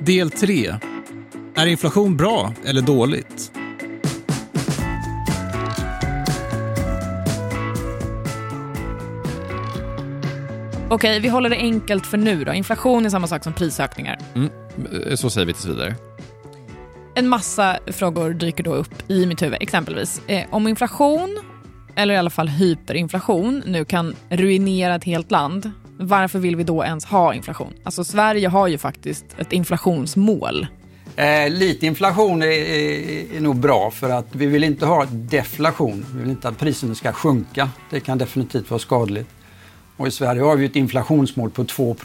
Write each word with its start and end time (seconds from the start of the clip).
Del 0.00 0.30
3. 0.30 0.74
Är 1.54 1.66
inflation 1.66 2.16
bra 2.16 2.52
eller 2.64 2.82
dåligt? 2.82 3.52
Okej, 10.90 11.20
vi 11.20 11.28
håller 11.28 11.50
det 11.50 11.56
enkelt 11.56 12.06
för 12.06 12.18
nu 12.18 12.44
då. 12.44 12.52
Inflation 12.52 13.06
är 13.06 13.10
samma 13.10 13.26
sak 13.26 13.44
som 13.44 13.52
prisökningar. 13.52 14.18
Mm, 14.34 14.50
så 15.16 15.30
säger 15.30 15.46
vi 15.46 15.52
tills 15.52 15.66
vidare. 15.66 15.94
En 17.14 17.28
massa 17.28 17.78
frågor 17.86 18.30
dyker 18.30 18.64
då 18.64 18.74
upp 18.74 19.10
i 19.10 19.26
mitt 19.26 19.42
huvud. 19.42 19.58
Exempelvis, 19.60 20.22
eh, 20.26 20.44
om 20.50 20.68
inflation, 20.68 21.42
eller 21.96 22.14
i 22.14 22.16
alla 22.16 22.30
fall 22.30 22.48
hyperinflation, 22.48 23.62
nu 23.66 23.84
kan 23.84 24.14
ruinera 24.28 24.94
ett 24.94 25.04
helt 25.04 25.30
land, 25.30 25.72
varför 25.98 26.38
vill 26.38 26.56
vi 26.56 26.64
då 26.64 26.84
ens 26.84 27.04
ha 27.04 27.34
inflation? 27.34 27.72
Alltså 27.84 28.04
Sverige 28.04 28.48
har 28.48 28.66
ju 28.66 28.78
faktiskt 28.78 29.24
ett 29.38 29.52
inflationsmål. 29.52 30.66
Eh, 31.16 31.50
lite 31.50 31.86
inflation 31.86 32.42
är, 32.42 32.46
är, 32.46 33.36
är 33.36 33.40
nog 33.40 33.56
bra 33.56 33.90
för 33.90 34.10
att 34.10 34.26
vi 34.32 34.46
vill 34.46 34.64
inte 34.64 34.86
ha 34.86 35.04
deflation. 35.10 36.06
Vi 36.14 36.20
vill 36.20 36.30
inte 36.30 36.48
att 36.48 36.58
priserna 36.58 36.94
ska 36.94 37.12
sjunka. 37.12 37.70
Det 37.90 38.00
kan 38.00 38.18
definitivt 38.18 38.70
vara 38.70 38.78
skadligt. 38.78 39.28
Och 39.96 40.06
i 40.06 40.10
Sverige 40.10 40.42
har 40.42 40.56
vi 40.56 40.64
ett 40.64 40.76
inflationsmål 40.76 41.50
på 41.50 41.64
2 41.64 41.96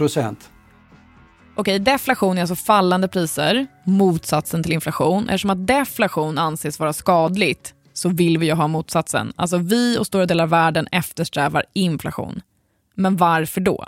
Okej, 1.55 1.79
deflation 1.79 2.37
är 2.37 2.41
alltså 2.41 2.55
fallande 2.55 3.07
priser, 3.07 3.67
motsatsen 3.85 4.63
till 4.63 4.71
inflation. 4.73 5.29
Eftersom 5.29 5.49
att 5.49 5.67
deflation 5.67 6.37
anses 6.37 6.79
vara 6.79 6.93
skadligt 6.93 7.73
så 7.93 8.09
vill 8.09 8.37
vi 8.37 8.45
ju 8.45 8.53
ha 8.53 8.67
motsatsen. 8.67 9.33
Alltså 9.35 9.57
vi 9.57 9.97
och 9.97 10.07
stora 10.07 10.25
delar 10.25 10.43
av 10.43 10.49
världen 10.49 10.87
eftersträvar 10.91 11.63
inflation. 11.73 12.41
Men 12.95 13.17
varför 13.17 13.61
då? 13.61 13.85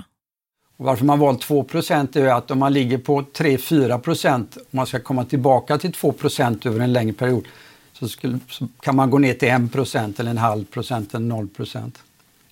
Och 0.77 0.85
varför 0.85 1.05
man 1.05 1.19
valt 1.19 1.45
2% 1.47 2.17
är 2.17 2.25
att 2.25 2.51
om 2.51 2.59
man 2.59 2.73
ligger 2.73 2.97
på 2.97 3.21
3-4% 3.21 4.57
och 4.57 4.73
man 4.73 4.87
ska 4.87 4.99
komma 4.99 5.25
tillbaka 5.25 5.77
till 5.77 5.91
2% 5.91 6.67
över 6.67 6.79
en 6.79 6.93
längre 6.93 7.13
period 7.13 7.47
så, 7.93 8.07
skulle, 8.07 8.39
så, 8.49 8.67
kan 8.79 8.95
man 8.95 9.09
gå 9.09 9.17
ner 9.17 9.33
till 9.33 9.47
1% 9.47 10.19
eller 10.19 10.31
en 10.31 10.37
halv 10.37 10.65
procent 10.65 11.13
eller 11.13 11.35
0% 11.35 11.91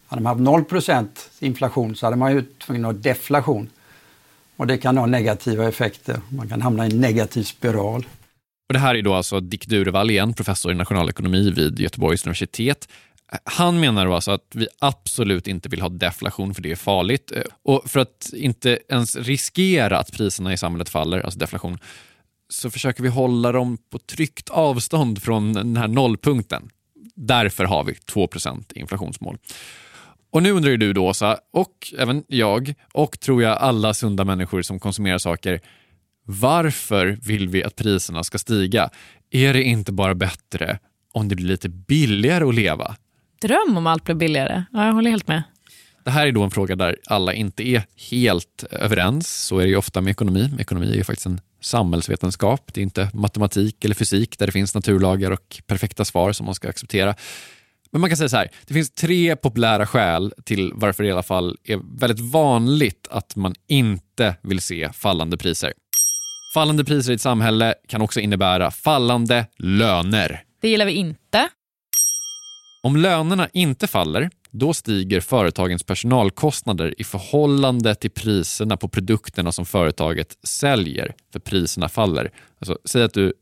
Hade 0.07 0.21
man 0.21 0.45
haft 0.45 0.69
0% 0.69 1.07
inflation 1.39 1.95
så 1.95 2.05
hade 2.05 2.15
man 2.15 2.31
ju 2.31 2.41
tvungen 2.41 2.85
att 2.85 2.95
ha 2.95 3.01
deflation. 3.01 3.69
Och 4.57 4.67
det 4.67 4.77
kan 4.77 4.97
ha 4.97 5.05
negativa 5.05 5.67
effekter. 5.67 6.21
Man 6.29 6.49
kan 6.49 6.61
hamna 6.61 6.87
i 6.87 6.91
en 6.91 7.01
negativ 7.01 7.43
spiral. 7.43 8.05
Och 8.69 8.73
det 8.73 8.79
här 8.79 8.95
är 8.95 9.01
då 9.01 9.13
alltså 9.13 9.39
Dick 9.39 9.67
Durevall 9.67 10.09
igen, 10.09 10.33
professor 10.33 10.71
i 10.71 10.75
nationalekonomi 10.75 11.51
vid 11.51 11.79
Göteborgs 11.79 12.25
universitet. 12.25 12.87
Han 13.43 13.79
menar 13.79 14.05
då 14.05 14.13
alltså 14.15 14.31
att 14.31 14.47
vi 14.55 14.67
absolut 14.79 15.47
inte 15.47 15.69
vill 15.69 15.81
ha 15.81 15.89
deflation 15.89 16.53
för 16.53 16.61
det 16.61 16.71
är 16.71 16.75
farligt. 16.75 17.31
Eh, 17.31 17.43
och 17.63 17.89
för 17.89 17.99
att 17.99 18.29
inte 18.33 18.79
ens 18.89 19.15
riskera 19.15 19.99
att 19.99 20.11
priserna 20.11 20.53
i 20.53 20.57
samhället 20.57 20.89
faller, 20.89 21.19
alltså 21.19 21.39
deflation, 21.39 21.79
så 22.49 22.71
försöker 22.71 23.03
vi 23.03 23.09
hålla 23.09 23.51
dem 23.51 23.77
på 23.91 23.99
tryggt 23.99 24.49
avstånd 24.49 25.23
från 25.23 25.53
den 25.53 25.77
här 25.77 25.87
nollpunkten. 25.87 26.69
Därför 27.15 27.63
har 27.63 27.83
vi 27.83 27.93
2% 27.93 28.73
inflationsmål. 28.75 29.37
Och 30.31 30.43
nu 30.43 30.51
undrar 30.51 30.71
ju 30.71 30.77
du 30.77 30.93
då, 30.93 31.07
Åsa, 31.07 31.37
och 31.53 31.93
även 31.97 32.23
jag, 32.27 32.73
och 32.93 33.19
tror 33.19 33.43
jag 33.43 33.57
alla 33.57 33.93
sunda 33.93 34.25
människor 34.25 34.61
som 34.61 34.79
konsumerar 34.79 35.17
saker, 35.17 35.61
varför 36.25 37.17
vill 37.21 37.49
vi 37.49 37.63
att 37.63 37.75
priserna 37.75 38.23
ska 38.23 38.37
stiga? 38.37 38.89
Är 39.31 39.53
det 39.53 39.63
inte 39.63 39.91
bara 39.91 40.15
bättre 40.15 40.79
om 41.13 41.27
det 41.27 41.35
blir 41.35 41.47
lite 41.47 41.69
billigare 41.69 42.43
att 42.43 42.55
leva? 42.55 42.95
Dröm 43.41 43.77
om 43.77 43.87
allt 43.87 44.03
blir 44.03 44.15
billigare. 44.15 44.63
Ja, 44.71 44.85
jag 44.85 44.93
håller 44.93 45.09
helt 45.09 45.27
med. 45.27 45.43
Det 46.03 46.11
här 46.11 46.27
är 46.27 46.31
då 46.31 46.43
en 46.43 46.51
fråga 46.51 46.75
där 46.75 46.97
alla 47.05 47.33
inte 47.33 47.67
är 47.67 47.83
helt 48.09 48.63
överens. 48.71 49.45
Så 49.45 49.59
är 49.59 49.63
det 49.63 49.69
ju 49.69 49.75
ofta 49.75 50.01
med 50.01 50.11
ekonomi. 50.11 50.49
Ekonomi 50.59 50.91
är 50.91 50.95
ju 50.95 51.03
faktiskt 51.03 51.25
en 51.25 51.41
samhällsvetenskap. 51.61 52.73
Det 52.73 52.81
är 52.81 52.83
inte 52.83 53.09
matematik 53.13 53.85
eller 53.85 53.95
fysik 53.95 54.39
där 54.39 54.45
det 54.45 54.51
finns 54.51 54.75
naturlagar 54.75 55.31
och 55.31 55.61
perfekta 55.67 56.05
svar 56.05 56.31
som 56.31 56.45
man 56.45 56.55
ska 56.55 56.69
acceptera. 56.69 57.15
Men 57.91 58.01
man 58.01 58.09
kan 58.09 58.17
säga 58.17 58.29
så 58.29 58.37
här, 58.37 58.51
det 58.65 58.73
finns 58.73 58.91
tre 58.91 59.35
populära 59.35 59.87
skäl 59.87 60.33
till 60.45 60.71
varför 60.75 61.03
det 61.03 61.09
i 61.09 61.11
alla 61.11 61.23
fall 61.23 61.57
är 61.63 61.99
väldigt 61.99 62.31
vanligt 62.31 63.07
att 63.11 63.35
man 63.35 63.55
inte 63.67 64.35
vill 64.41 64.61
se 64.61 64.89
fallande 64.93 65.37
priser. 65.37 65.73
Fallande 66.53 66.85
priser 66.85 67.11
i 67.11 67.15
ett 67.15 67.21
samhälle 67.21 67.73
kan 67.87 68.01
också 68.01 68.19
innebära 68.19 68.71
fallande 68.71 69.45
löner. 69.57 70.43
Det 70.61 70.69
gillar 70.69 70.85
vi 70.85 70.91
inte. 70.91 71.49
Om 72.83 72.95
lönerna 72.95 73.49
inte 73.53 73.87
faller, 73.87 74.29
då 74.51 74.73
stiger 74.73 75.21
företagens 75.21 75.83
personalkostnader 75.83 76.93
i 76.97 77.03
förhållande 77.03 77.95
till 77.95 78.11
priserna 78.11 78.77
på 78.77 78.87
produkterna 78.87 79.51
som 79.51 79.65
företaget 79.65 80.37
säljer, 80.43 81.13
för 81.33 81.39
priserna 81.39 81.89
faller. 81.89 82.31
Alltså, 82.59 82.77
säg 82.85 83.03
att 83.03 83.13
du 83.13 83.33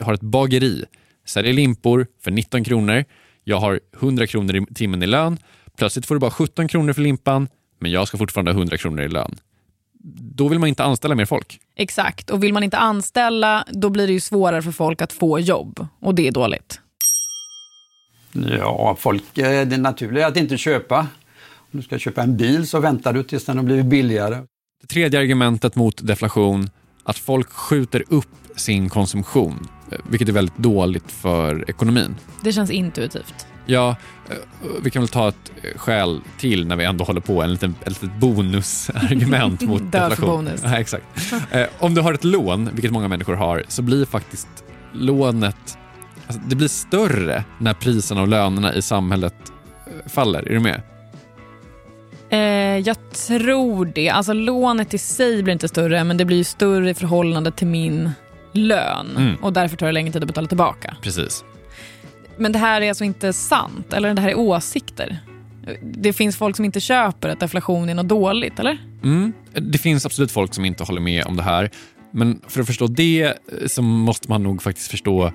har 0.00 0.14
ett 0.14 0.20
bageri, 0.20 0.84
säljer 1.26 1.52
limpor 1.52 2.06
för 2.24 2.30
19 2.30 2.64
kronor, 2.64 3.04
jag 3.44 3.56
har 3.56 3.80
100 4.00 4.26
kronor 4.26 4.56
i 4.56 4.74
timmen 4.74 5.02
i 5.02 5.06
lön, 5.06 5.38
plötsligt 5.76 6.06
får 6.06 6.14
du 6.14 6.18
bara 6.18 6.30
17 6.30 6.68
kronor 6.68 6.92
för 6.92 7.02
limpan, 7.02 7.48
men 7.78 7.90
jag 7.90 8.08
ska 8.08 8.18
fortfarande 8.18 8.52
ha 8.52 8.58
100 8.58 8.76
kronor 8.76 9.02
i 9.02 9.08
lön. 9.08 9.38
Då 10.34 10.48
vill 10.48 10.58
man 10.58 10.68
inte 10.68 10.84
anställa 10.84 11.14
mer 11.14 11.24
folk. 11.24 11.60
Exakt, 11.76 12.30
och 12.30 12.42
vill 12.42 12.52
man 12.52 12.62
inte 12.62 12.78
anställa 12.78 13.64
då 13.70 13.90
blir 13.90 14.06
det 14.06 14.12
ju 14.12 14.20
svårare 14.20 14.62
för 14.62 14.72
folk 14.72 15.02
att 15.02 15.12
få 15.12 15.40
jobb 15.40 15.86
och 16.00 16.14
det 16.14 16.28
är 16.28 16.32
dåligt. 16.32 16.81
Ja, 18.32 18.96
folk, 18.98 19.38
eh, 19.38 19.66
det 19.66 19.76
är 19.76 20.26
att 20.26 20.36
inte 20.36 20.56
köpa. 20.56 20.98
Om 21.72 21.80
du 21.80 21.82
ska 21.82 21.98
köpa 21.98 22.22
en 22.22 22.36
bil 22.36 22.66
så 22.66 22.80
väntar 22.80 23.12
du 23.12 23.22
tills 23.22 23.44
den 23.44 23.56
har 23.56 23.64
blivit 23.64 23.86
billigare. 23.86 24.36
Det 24.80 24.86
tredje 24.86 25.20
argumentet 25.20 25.76
mot 25.76 26.06
deflation, 26.06 26.70
att 27.04 27.18
folk 27.18 27.50
skjuter 27.50 28.04
upp 28.08 28.28
sin 28.56 28.88
konsumtion, 28.88 29.68
eh, 29.92 29.98
vilket 30.10 30.28
är 30.28 30.32
väldigt 30.32 30.58
dåligt 30.58 31.10
för 31.12 31.70
ekonomin. 31.70 32.16
Det 32.44 32.52
känns 32.52 32.70
intuitivt. 32.70 33.46
Ja, 33.66 33.96
eh, 34.30 34.36
vi 34.82 34.90
kan 34.90 35.02
väl 35.02 35.08
ta 35.08 35.28
ett 35.28 35.52
skäl 35.76 36.20
till 36.38 36.66
när 36.66 36.76
vi 36.76 36.84
ändå 36.84 37.04
håller 37.04 37.20
på, 37.20 37.42
en 37.42 37.52
liten, 37.52 37.74
ett 37.80 38.02
litet 38.02 38.20
bonusargument 38.20 39.60
mot 39.68 39.92
deflation. 39.92 40.26
bonus. 40.26 40.60
Ja, 40.64 40.78
exakt. 40.78 41.04
Om 41.78 41.94
du 41.94 42.00
har 42.00 42.12
ett 42.14 42.24
lån, 42.24 42.70
vilket 42.72 42.90
många 42.90 43.08
människor 43.08 43.34
har, 43.34 43.64
så 43.68 43.82
blir 43.82 44.04
faktiskt 44.04 44.48
lånet 44.92 45.78
Alltså, 46.32 46.48
det 46.48 46.56
blir 46.56 46.68
större 46.68 47.44
när 47.58 47.74
priserna 47.74 48.22
och 48.22 48.28
lönerna 48.28 48.74
i 48.74 48.82
samhället 48.82 49.34
eh, 49.86 50.10
faller. 50.10 50.48
Är 50.48 50.54
du 50.54 50.60
med? 50.60 50.82
Eh, 52.30 52.78
jag 52.78 52.96
tror 53.12 53.84
det. 53.84 54.08
Alltså 54.08 54.32
lånet 54.32 54.94
i 54.94 54.98
sig 54.98 55.42
blir 55.42 55.52
inte 55.52 55.68
större, 55.68 56.04
men 56.04 56.16
det 56.16 56.24
blir 56.24 56.44
större 56.44 56.90
i 56.90 56.94
förhållande 56.94 57.50
till 57.50 57.66
min 57.66 58.10
lön. 58.52 59.16
Mm. 59.16 59.36
Och 59.36 59.52
därför 59.52 59.76
tar 59.76 59.86
det 59.86 59.92
längre 59.92 60.12
tid 60.12 60.22
att 60.22 60.26
betala 60.26 60.48
tillbaka. 60.48 60.96
Precis. 61.02 61.44
Men 62.36 62.52
det 62.52 62.58
här 62.58 62.80
är 62.80 62.88
alltså 62.88 63.04
inte 63.04 63.32
sant, 63.32 63.92
eller 63.92 64.14
det 64.14 64.20
här 64.20 64.28
är 64.28 64.38
åsikter? 64.38 65.18
Det 65.82 66.12
finns 66.12 66.36
folk 66.36 66.56
som 66.56 66.64
inte 66.64 66.80
köper 66.80 67.28
att 67.28 67.40
deflation 67.40 67.88
är 67.88 67.94
något 67.94 68.08
dåligt, 68.08 68.58
eller? 68.58 68.78
Mm. 69.02 69.32
Det 69.52 69.78
finns 69.78 70.06
absolut 70.06 70.32
folk 70.32 70.54
som 70.54 70.64
inte 70.64 70.84
håller 70.84 71.00
med 71.00 71.26
om 71.26 71.36
det 71.36 71.42
här. 71.42 71.70
Men 72.12 72.40
för 72.48 72.60
att 72.60 72.66
förstå 72.66 72.86
det 72.86 73.22
eh, 73.22 73.32
så 73.66 73.82
måste 73.82 74.28
man 74.28 74.42
nog 74.42 74.62
faktiskt 74.62 74.90
förstå 74.90 75.32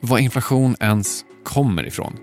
var 0.00 0.18
inflation 0.18 0.76
ens 0.80 1.24
kommer 1.44 1.86
ifrån. 1.86 2.16